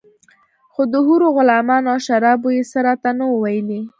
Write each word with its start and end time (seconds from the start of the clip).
خو 0.73 0.81
د 0.93 0.95
حورو 1.05 1.27
غلمانو 1.37 1.87
او 1.93 1.99
شرابو 2.07 2.49
يې 2.57 2.63
څه 2.71 2.79
راته 2.87 3.09
نه 3.17 3.23
وو 3.29 3.37
ويلي. 3.43 3.81